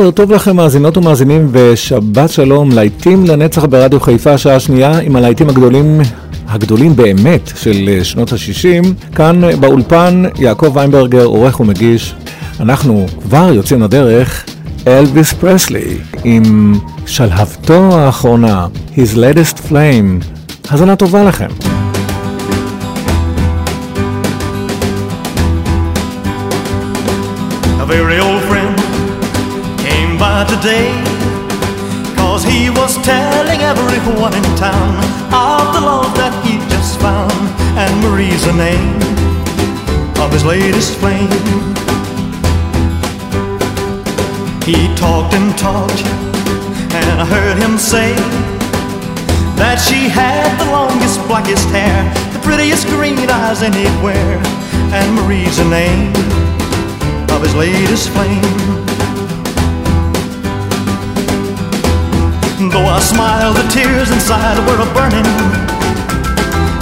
[0.00, 5.48] בוקר טוב לכם מאזינות ומאזינים ושבת שלום, להיטים לנצח ברדיו חיפה, שעה שנייה עם הלהיטים
[5.48, 6.00] הגדולים,
[6.48, 9.14] הגדולים באמת של אה, שנות ה-60.
[9.16, 12.14] כאן אה, באולפן יעקב ויינברגר, עורך ומגיש.
[12.60, 14.44] אנחנו כבר יוצאים לדרך,
[14.86, 16.74] אלוויס פרסלי עם
[17.06, 20.24] שלהבתו האחרונה, His latest flame.
[20.70, 21.48] האזנה טובה לכם.
[27.80, 28.29] A very old
[30.40, 30.88] by today
[32.16, 34.96] Cause he was telling everyone in town
[35.28, 37.32] Of the love that he just found
[37.76, 38.96] And Marie's the name
[40.16, 41.28] of his latest flame
[44.64, 46.00] He talked and talked
[46.96, 48.14] And I heard him say
[49.60, 51.96] That she had the longest, blackest hair
[52.32, 54.40] The prettiest green eyes anywhere
[54.96, 56.12] And Marie's the name
[57.30, 58.89] of his latest flame.
[62.68, 65.24] Though I smiled, the tears inside were burning.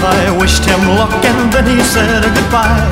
[0.03, 2.91] I wished him luck and then he said goodbye.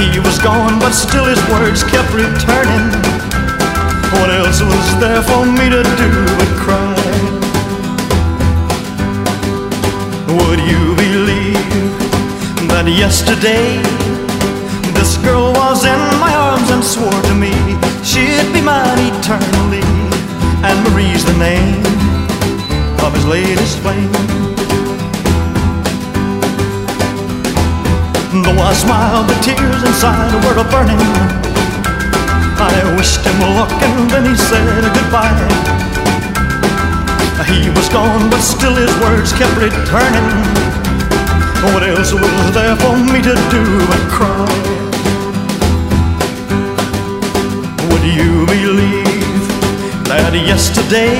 [0.00, 2.88] He was gone, but still his words kept returning.
[4.16, 6.10] What else was there for me to do
[6.40, 6.96] but cry?
[10.40, 11.60] Would you believe
[12.72, 13.76] that yesterday?
[14.96, 17.52] This girl was in my arms and swore to me
[18.02, 19.97] she'd be mine eternally.
[20.60, 21.78] And Marie's the name
[23.04, 24.10] of his latest flame.
[28.42, 30.98] Though I smiled, the tears inside were a burning.
[32.60, 35.78] I wished him luck and then he said goodbye.
[37.46, 40.28] He was gone, but still his words kept returning.
[41.72, 44.48] What else was there for me to do but cry?
[47.90, 49.07] Would you believe
[50.17, 51.15] that yesterday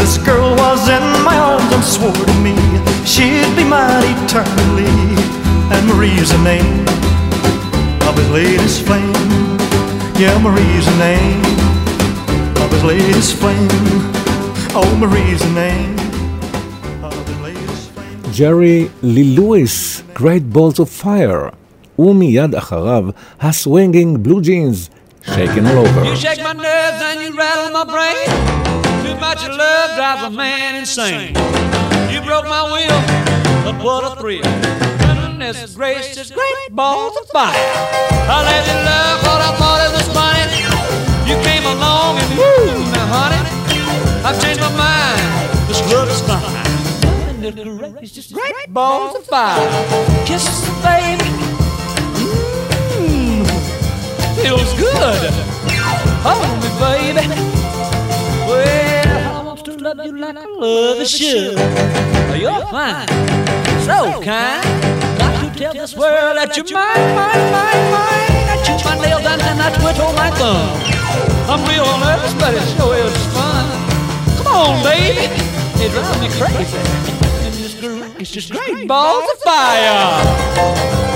[0.00, 2.56] this girl was in my arms and swore to me
[3.04, 4.90] she'd be mine eternally?
[5.74, 6.84] And Marie's the name
[8.08, 9.12] of his latest flame.
[10.22, 11.40] Yeah, Marie's the name
[12.62, 13.68] of his latest flame.
[14.76, 15.96] Oh, Marie's the name
[17.02, 18.20] of his latest flame.
[18.38, 21.50] ג'רי לי לואיס, Great Balls of Fire,
[21.98, 23.04] ומיד אחריו,
[23.40, 24.90] הסווינגינג בלו ג'ינס,
[25.35, 26.05] Shakin' All Over.
[26.05, 28.27] You shake my nerves and you rattle my brain.
[29.05, 31.35] Too much love drives a man insane.
[32.11, 33.01] You broke my will,
[33.63, 34.43] but what a thrill.
[34.99, 37.53] Goodness gracious, great balls of fire.
[37.55, 40.61] I let you love what I thought it was funny.
[41.29, 43.41] You came along and woo, now honey,
[44.25, 45.21] I've changed my mind.
[45.67, 47.41] This love is fine.
[47.41, 50.25] Goodness gracious, great balls of fire.
[50.25, 51.48] Kisses, baby.
[54.41, 55.31] Feels good.
[56.23, 57.27] Hold me, baby.
[58.47, 61.57] Well, I want to love you like I love should.
[62.39, 63.07] You're fine,
[63.83, 64.63] so kind.
[65.19, 68.31] Got to tell this world that you're mine, mine, mine, mine.
[68.47, 70.71] I chew my nails and I twiddle my thumb.
[71.51, 73.65] I'm real nervous, but it sure is fun.
[74.37, 75.27] Come on, baby.
[75.83, 76.77] It drives me crazy.
[77.43, 81.08] And this groove is just great balls of fire.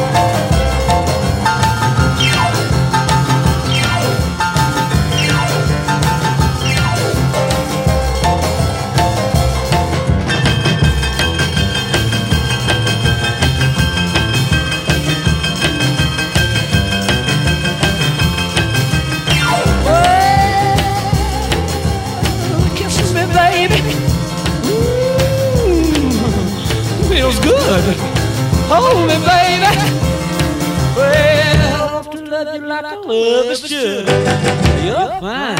[27.39, 27.83] Good.
[28.69, 29.71] Hold me, baby.
[30.95, 34.07] Well, to love you like I love is should.
[34.83, 35.57] You're fine,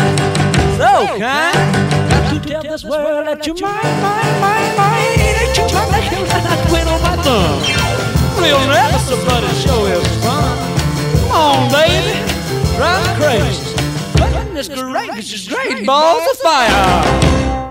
[0.77, 1.57] so kind.
[2.09, 5.17] Got to tell this world that you're mine, mine, mine, mine.
[5.17, 7.59] That you try like you like quit on my thumb.
[8.37, 10.57] We'll never somebody show us fun.
[11.19, 12.19] Come on, baby,
[12.77, 13.73] drive crazy.
[14.17, 17.62] Goodness gracious, great balls of fire.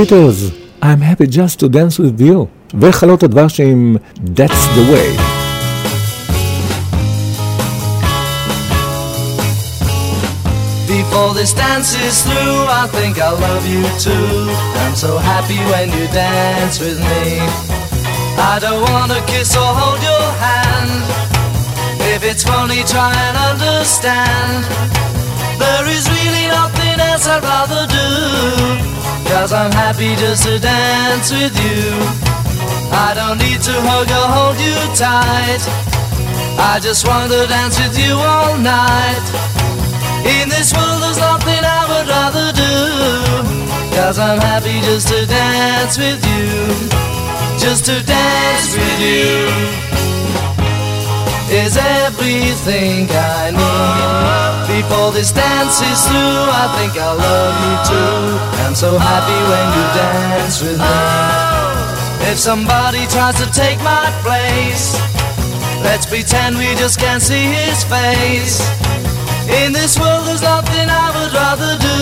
[0.00, 0.36] הביטלס,
[0.82, 2.46] I'm happy just to dance with you,
[2.80, 3.96] וחלות הדבש עם
[4.36, 5.36] That's the way.
[10.88, 14.30] Before this dance is through, I think I love you too.
[14.82, 17.24] I'm so happy when you dance with me.
[18.52, 20.92] I don't wanna kiss or hold your hand.
[22.14, 24.60] If it's funny, try and understand.
[25.62, 28.08] There is really nothing else I'd rather do.
[29.31, 31.87] Cause I'm happy just to dance with you.
[32.91, 35.63] I don't need to hug or hold you tight.
[36.59, 39.25] I just want to dance with you all night.
[40.27, 43.95] In this world, there's nothing I would rather do.
[43.95, 46.67] Cause I'm happy just to dance with you.
[47.57, 49.90] Just to dance with you
[51.51, 54.81] is everything I need.
[54.81, 58.63] Before this dance is through, I think I love you too.
[58.63, 60.87] I'm so happy when you dance with me.
[60.87, 62.31] Oh.
[62.31, 64.95] If somebody tries to take my place,
[65.83, 68.63] let's pretend we just can't see his face.
[69.63, 71.99] In this world, there's nothing I would rather do.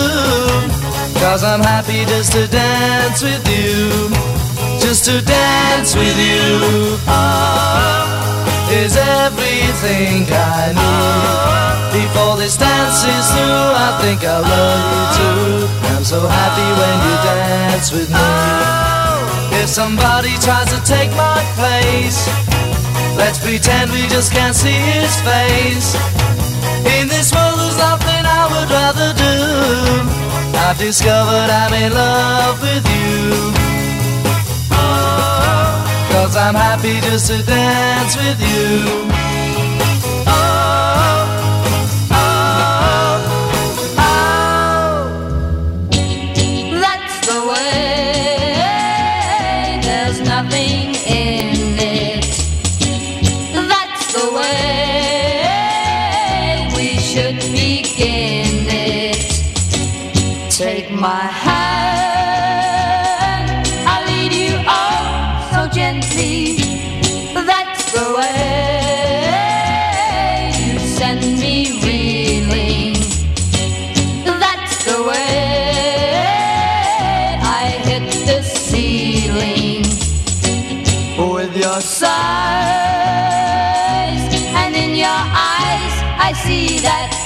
[1.18, 4.14] Cause I'm happy just to dance with you.
[4.78, 6.96] Just to dance with you.
[7.08, 7.79] Oh
[8.72, 12.02] is everything I need.
[12.02, 15.66] Before this dance is through, I think I love you too.
[15.94, 18.30] I'm so happy when you dance with me.
[19.62, 22.30] If somebody tries to take my place,
[23.18, 25.94] let's pretend we just can't see his face.
[26.98, 29.34] In this world, there's nothing I would rather do.
[30.58, 33.79] I've discovered I'm in love with you.
[36.30, 39.09] Cause I'm happy just to dance with you.
[86.82, 87.19] that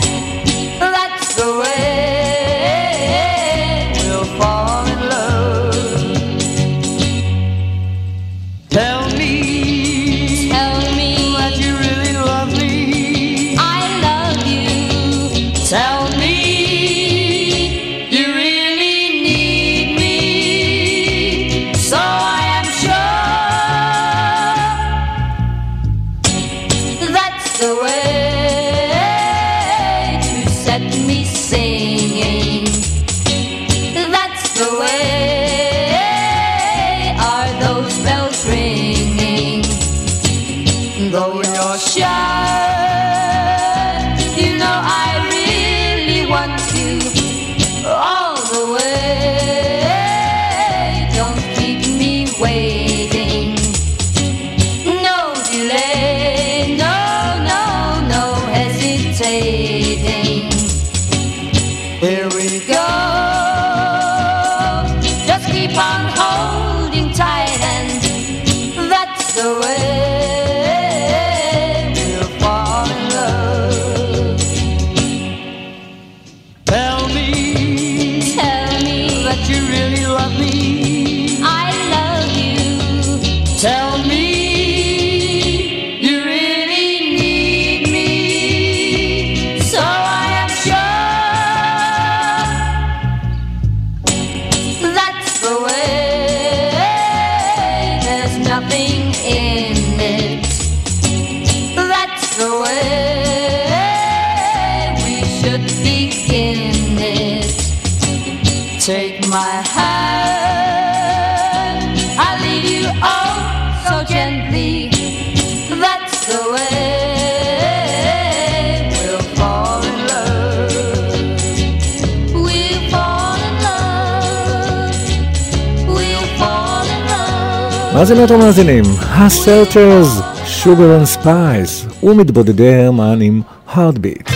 [127.95, 134.34] מאזינות ומאזינים, הסלטרס, שוגר אנד ספייס, ומתבודדי הרמן עם הארדביט.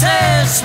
[0.00, 0.59] says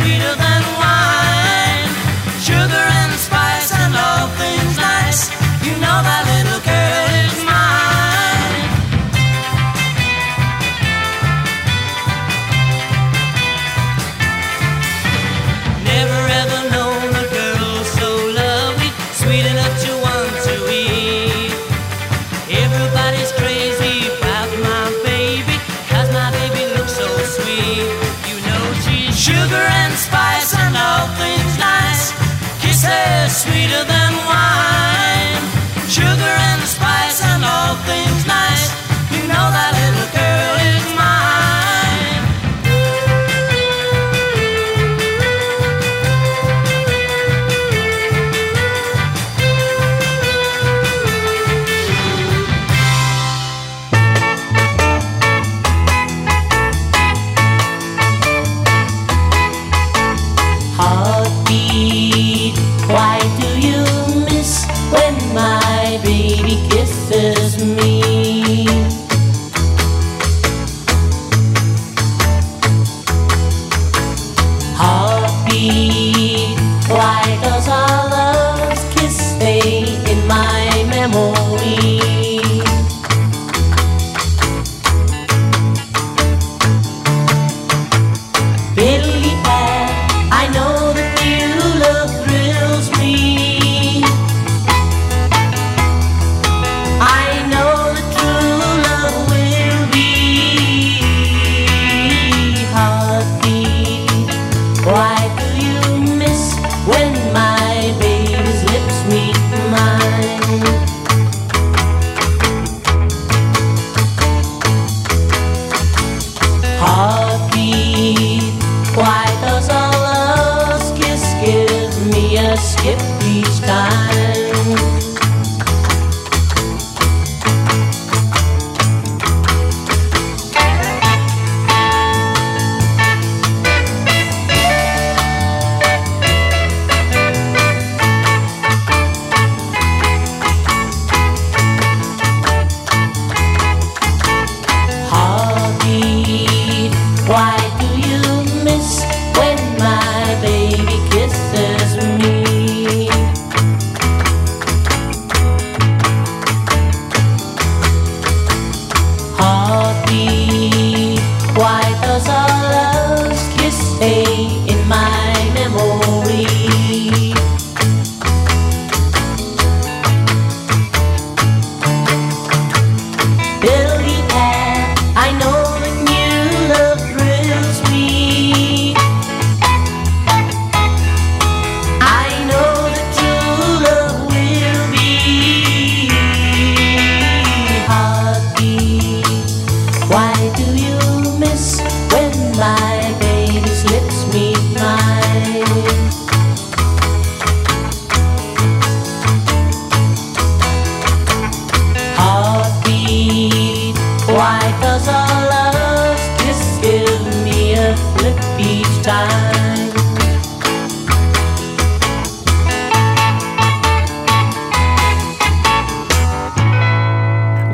[109.86, 111.05] mind.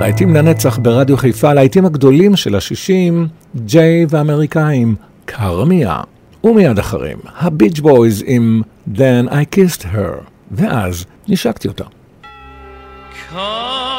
[0.02, 3.28] להיטים לנצח ברדיו חיפה, להיטים הגדולים של השישים,
[3.66, 6.02] ג'יי ואמריקאים, קרמיה.
[6.44, 8.62] ומיד אחרים, הביץ' בויז עם
[8.96, 11.84] Then I Kissed Her, ואז נשקתי אותה.
[13.32, 13.91] Come.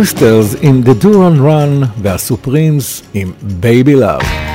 [0.00, 3.32] הרווסטרס עם Da Doo Ron Ron והסופרימס עם
[3.62, 4.49] Baby Love.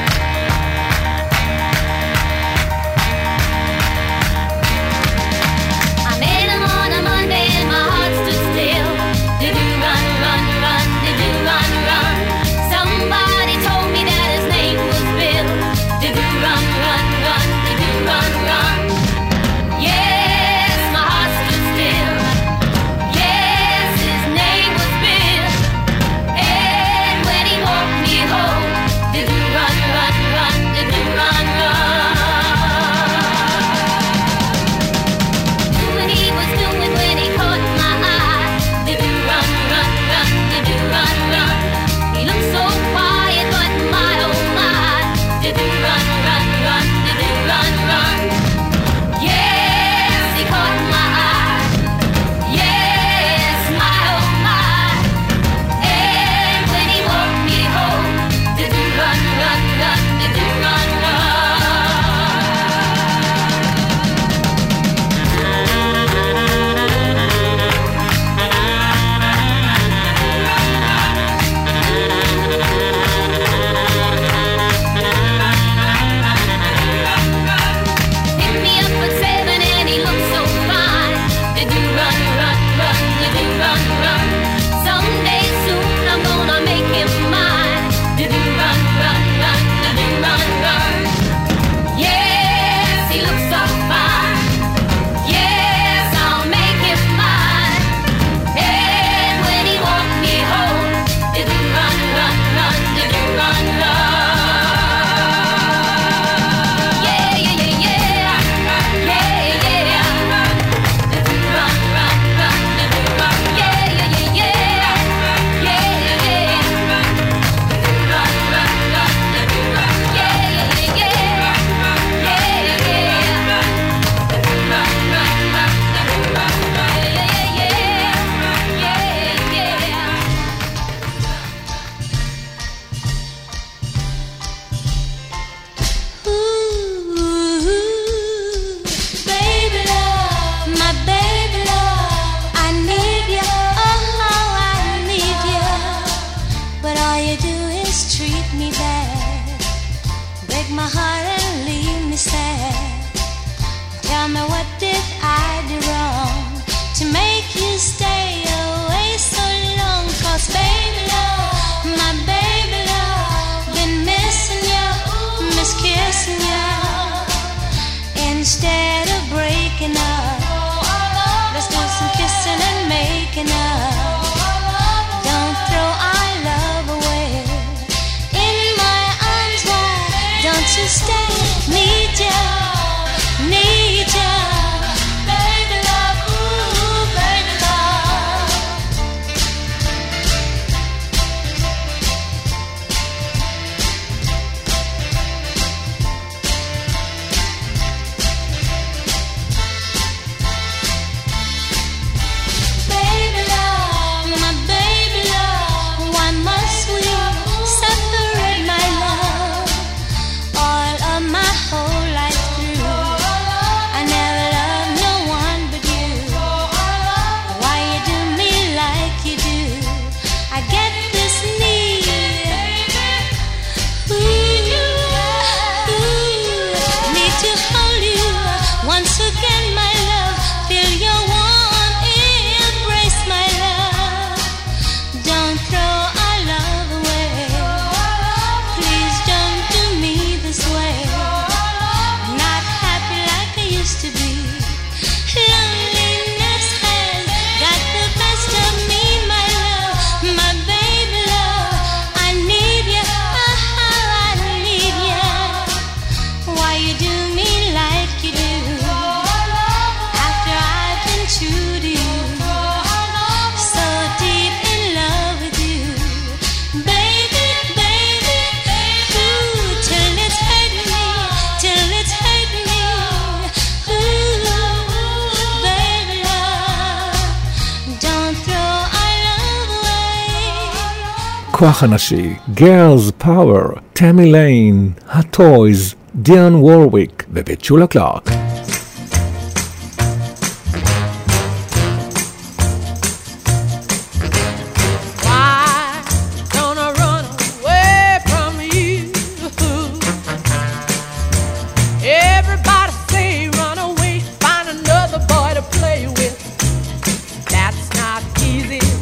[281.75, 288.29] המוח הנשי, Girls Power, תמי ליין, הטויז, דיאן וורוויק ופיצ'ולה קלארק.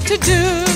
[0.05, 0.72] to do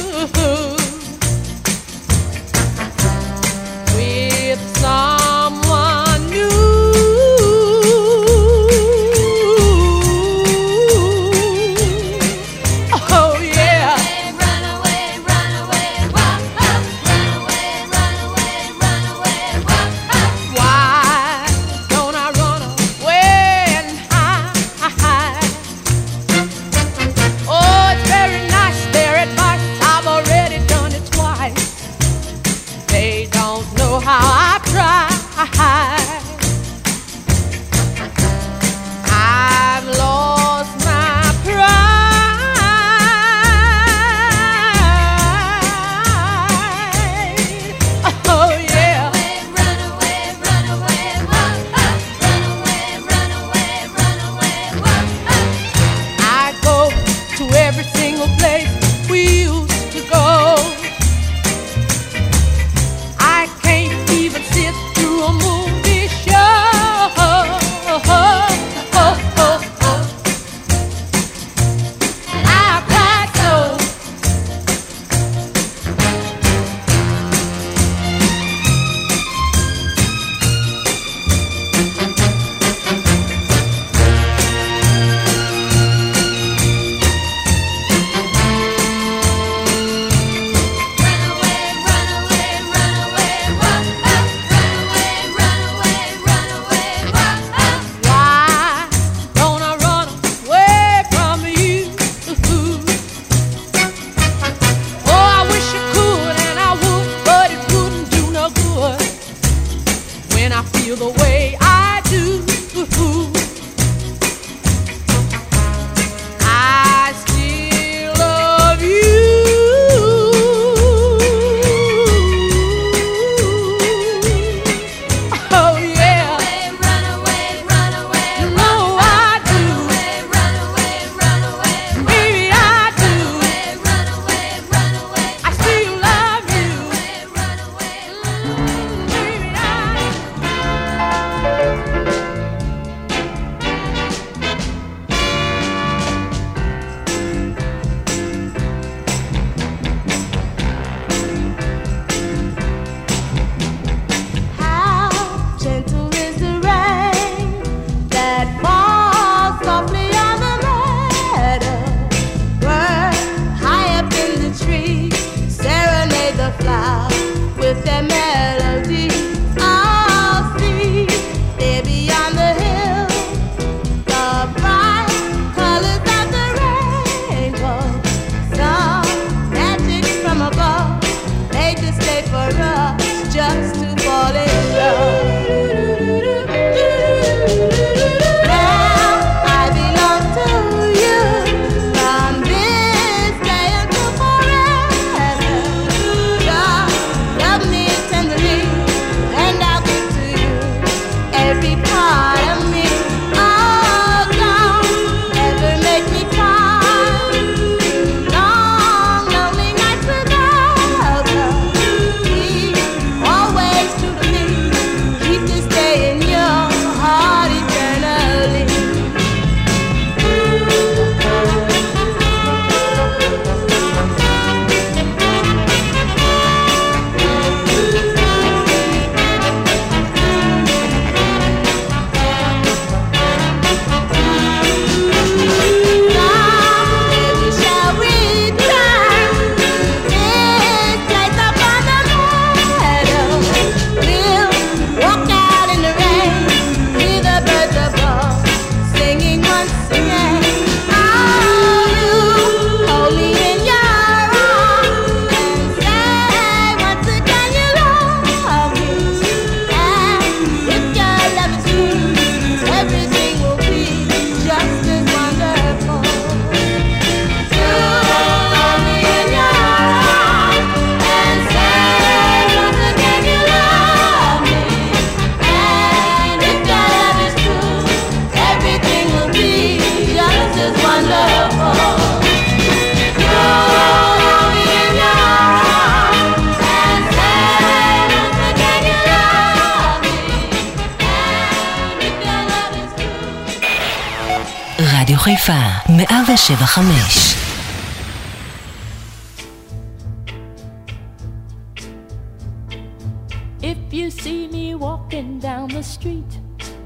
[303.68, 306.40] If you see me walking down the street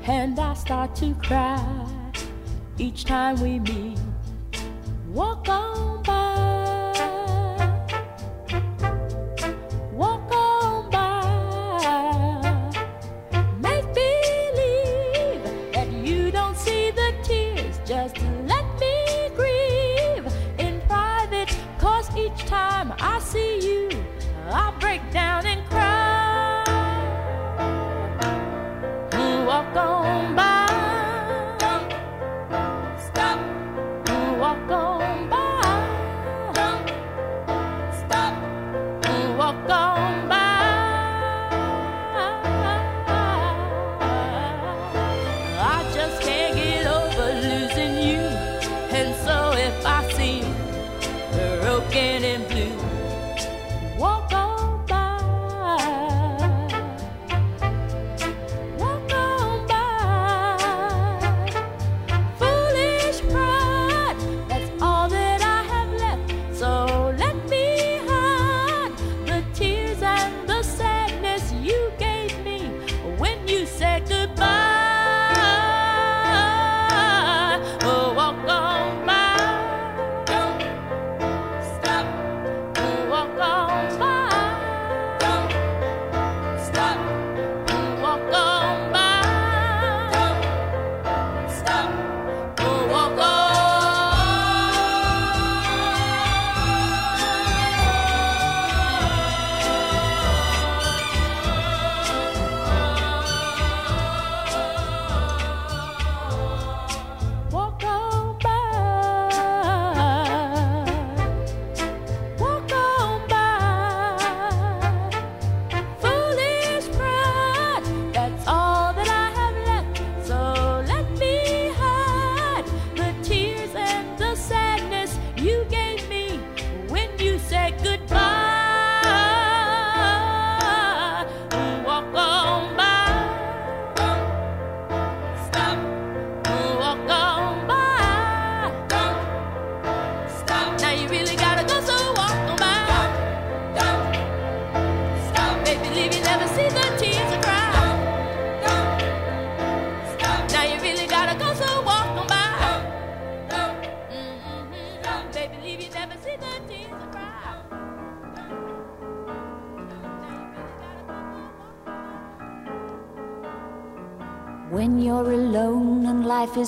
[0.08, 1.62] and I start to cry
[2.80, 4.00] each time we meet,
[5.14, 5.91] walk on.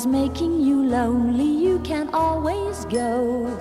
[0.06, 3.58] Making you lonely, you can always go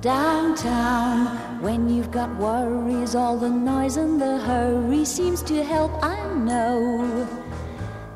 [0.00, 1.26] downtown.
[1.60, 7.26] When you've got worries, all the noise and the hurry seems to help, I know.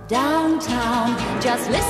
[0.08, 1.89] Downtown, just listen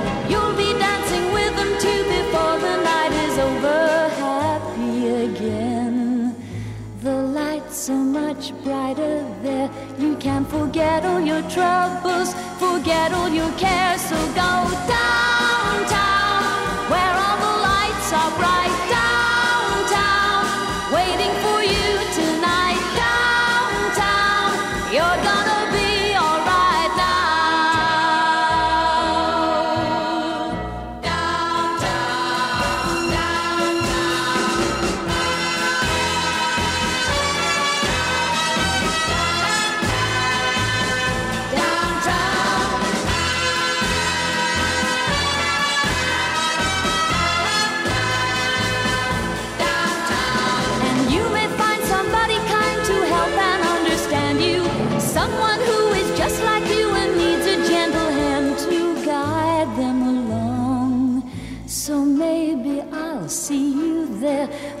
[7.89, 9.69] Are much brighter there.
[9.97, 14.01] You can forget all your troubles, forget all your cares.
[14.01, 16.53] So go downtown,
[16.91, 18.50] where all the lights are bright.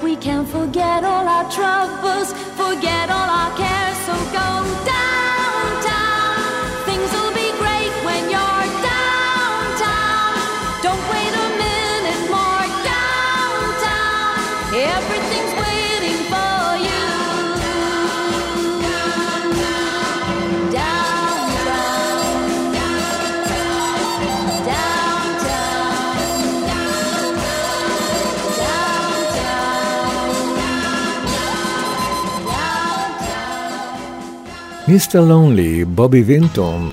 [0.03, 3.97] We can forget all our troubles, forget all our cares.
[4.07, 4.47] So go
[4.83, 4.90] downtown.
[34.91, 35.25] Mr.
[35.25, 36.91] Lonely, Bobby Vinton,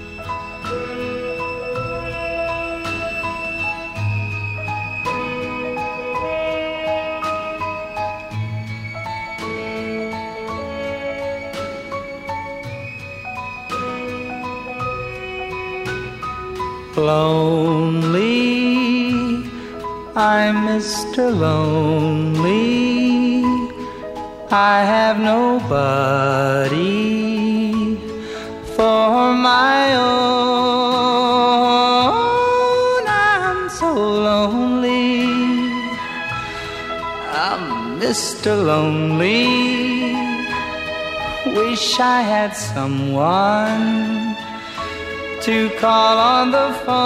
[45.79, 46.97] call on the phone.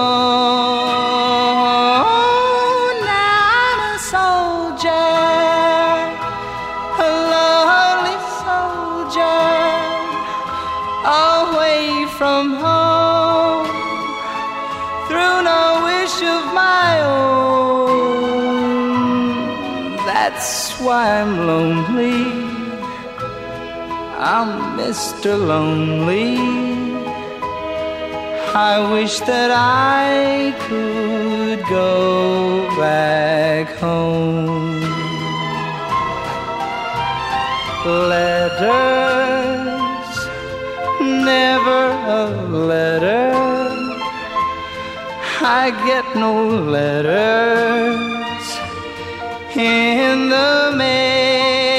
[3.05, 5.13] Now I'm a soldier,
[7.05, 9.45] a lonely soldier,
[11.37, 11.85] away
[12.17, 13.69] from home,
[15.07, 18.27] through no wish of my own.
[20.07, 20.51] That's
[20.81, 22.21] why I'm lonely.
[24.17, 25.31] I'm Mr.
[25.37, 26.72] Lonely.
[28.55, 34.83] I wish that I could go back home.
[38.11, 38.69] Letters,
[41.01, 43.33] never a letter.
[45.41, 48.45] I get no letters
[49.57, 51.73] in the mail.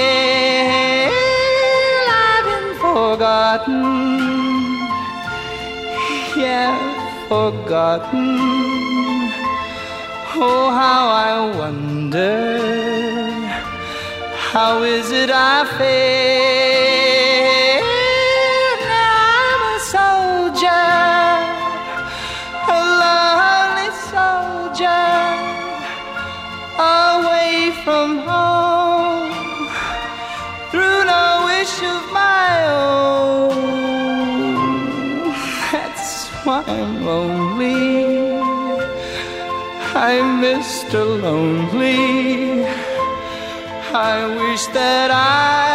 [2.09, 4.03] I've been forgotten
[6.54, 6.80] have
[7.30, 8.30] forgotten.
[10.45, 11.32] Oh, how I
[11.62, 12.38] wonder,
[14.51, 17.84] how is it I fail?
[18.93, 20.89] Now I'm a soldier,
[22.76, 25.08] a lonely soldier,
[26.99, 28.08] away from
[36.74, 38.41] I'm lonely.
[40.09, 40.99] I'm Mr.
[41.21, 42.65] Lonely.
[43.93, 45.72] I wish that I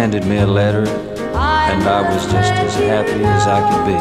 [0.00, 3.98] handed me a letter, and I was just as happy as I could be.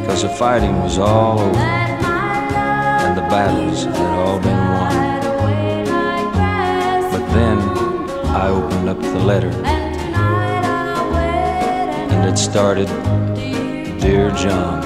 [0.00, 4.92] Because the fighting was all over, and the battles had all been won.
[7.10, 7.58] But then
[8.42, 9.50] I opened up the letter,
[12.12, 12.86] and it started
[14.00, 14.80] Dear John.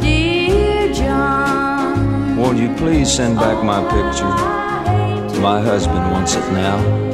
[0.00, 4.34] Dear John, Won't you please send back my picture?
[5.40, 7.04] My husband wants it now.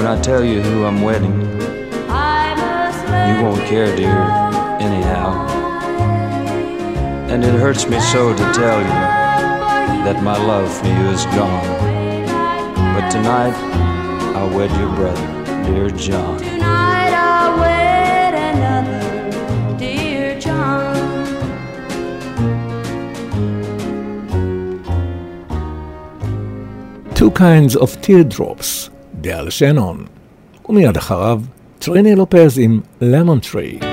[0.00, 1.44] When I tell you who I'm wedding, you
[3.44, 4.18] won't care, dear,
[4.80, 5.46] anyhow.
[7.28, 8.88] And it hurts me so to tell you
[10.06, 11.66] that my love for you is gone.
[12.94, 13.52] But tonight,
[14.34, 15.26] I'll wed your brother,
[15.70, 16.38] dear John.
[16.38, 19.02] tonight I'll wed another,
[19.78, 20.96] dear John.
[27.14, 28.88] Two Kinds of Teardrops,
[29.21, 30.05] דאל שנון.
[30.69, 31.41] ומיד אחריו,
[31.79, 33.83] טריני לופז עם Lemon Tree.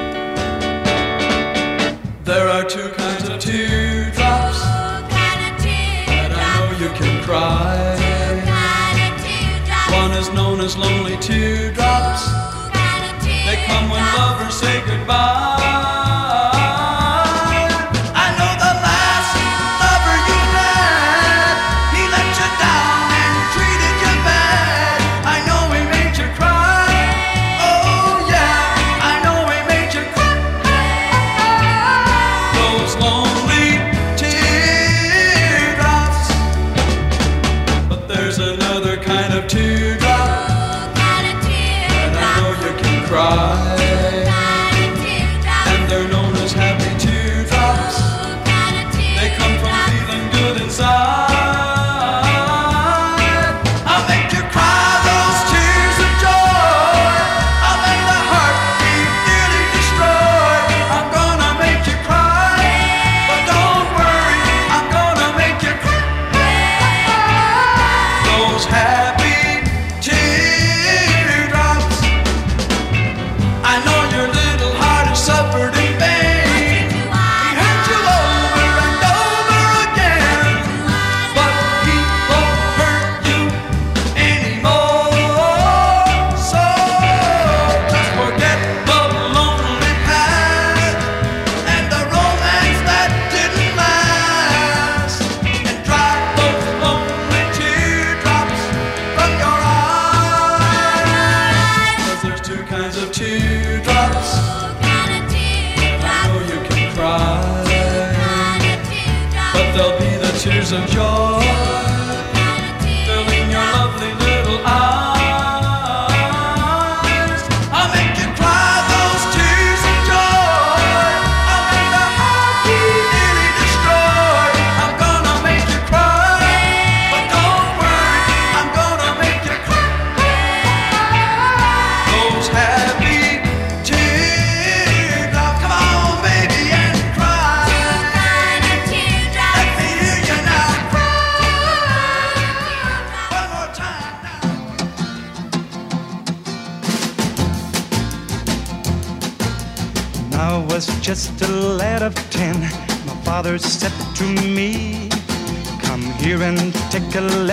[2.25, 4.61] There are two kinds of teardrops
[6.17, 7.77] that I know you can cry.
[10.01, 12.23] One is known as lonely teardrops.
[13.47, 15.96] They come when lovers say goodbye.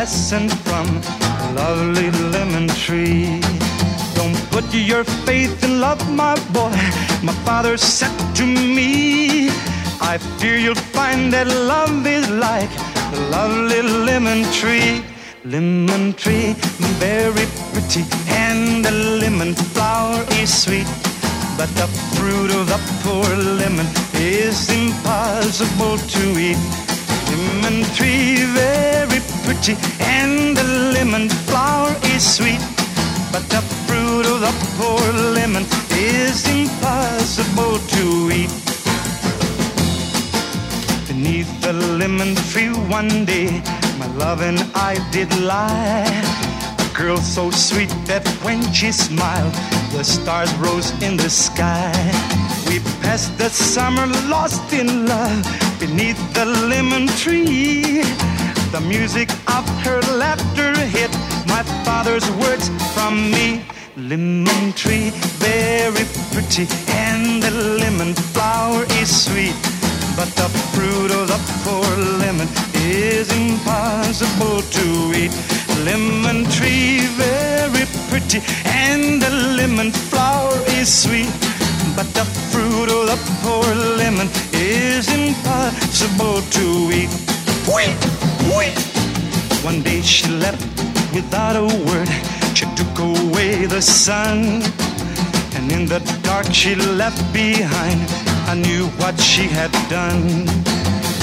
[0.04, 0.86] From
[1.22, 3.40] a lovely lemon tree.
[4.14, 6.76] Don't Put your faith in love, my boy.
[7.22, 9.48] My father said to me,
[10.02, 12.68] I fear you'll find that love is like
[13.12, 15.02] the lovely lemon tree.
[15.42, 16.52] Lemon tree,
[17.00, 20.86] very pretty, and the lemon flower is sweet.
[21.56, 23.28] But the fruit of the poor
[23.60, 26.58] lemon is impossible to eat.
[27.30, 28.93] Lemon tree, very
[29.44, 30.64] pretty, and the
[30.94, 32.60] lemon flower is sweet.
[33.30, 35.04] But the fruit of the poor
[35.36, 38.52] lemon is impossible to eat.
[41.08, 43.62] Beneath the lemon tree one day,
[43.98, 46.22] my love and I did lie.
[46.78, 49.54] A girl so sweet that when she smiled,
[49.92, 51.92] the stars rose in the sky.
[52.68, 55.44] We passed the summer lost in love
[55.78, 58.02] beneath the lemon tree.
[58.74, 61.12] The music of her laughter hit
[61.46, 63.62] my father's words from me.
[63.96, 69.54] Lemon tree, very pretty, and the lemon flower is sweet.
[70.16, 71.86] But the fruit of the poor
[72.18, 74.86] lemon is impossible to
[75.22, 75.30] eat.
[75.84, 81.30] Lemon tree, very pretty, and the lemon flower is sweet.
[81.94, 83.72] But the fruit of the poor
[84.02, 87.10] lemon is impossible to eat.
[87.72, 87.96] Wait,
[89.64, 90.62] One day she left
[91.14, 92.08] without a word.
[92.54, 94.62] She took away the sun.
[95.56, 98.00] And in the dark she left behind.
[98.46, 100.46] I knew what she had done.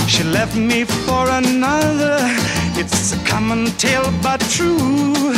[0.07, 2.17] She left me for another.
[2.75, 5.31] It's a common tale, but true.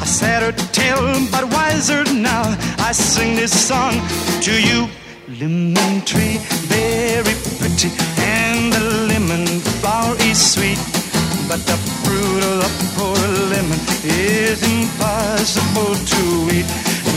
[0.00, 2.56] A sadder tale, but wiser now.
[2.78, 3.94] I sing this song
[4.42, 4.88] to you.
[5.40, 6.38] Lemon tree,
[6.70, 9.46] very pretty, and the lemon
[9.80, 10.97] flower is sweet.
[11.48, 13.16] But the fruit of the poor
[13.48, 16.22] lemon is impossible to
[16.52, 16.68] eat.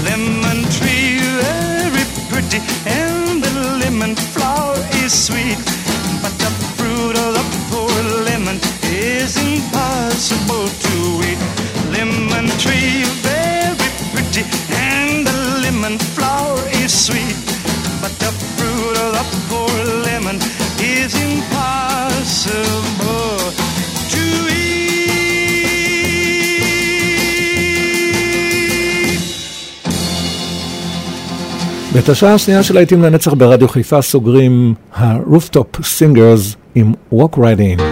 [0.06, 3.52] Lemon tree, very pretty, and the
[3.84, 5.58] lemon flower is sweet.
[6.24, 7.92] But the fruit of the poor
[8.24, 10.96] lemon is impossible to
[11.28, 11.42] eat.
[11.92, 14.71] Lemon tree, very pretty,
[31.94, 37.91] ואת השעה השנייה של להיטים לנצח ברדיו חיפה סוגרים ה-Rooftop Singers עם Walk Right In.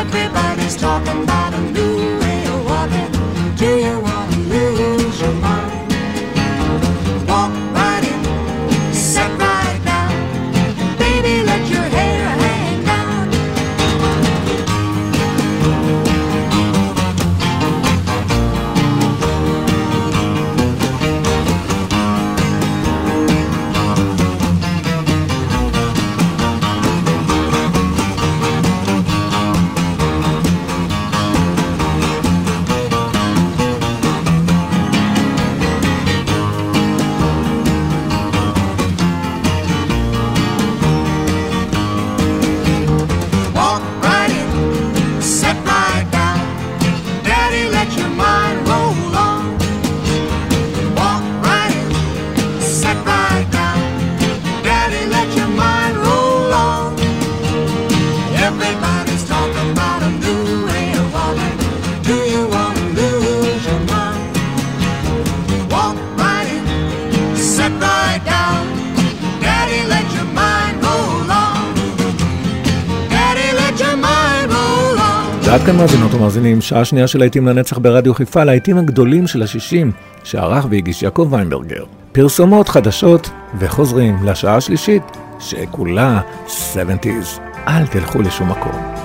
[0.00, 1.89] Everybody's talking about a new
[76.70, 79.92] שעה שנייה של להיטים לנצח ברדיו חיפה, להיטים הגדולים של השישים,
[80.24, 81.84] שערך והגיש יעקב ויינברגר.
[82.12, 85.02] פרסומות חדשות וחוזרים לשעה השלישית,
[85.40, 87.40] שכולה 70's.
[87.68, 88.99] אל תלכו לשום מקום.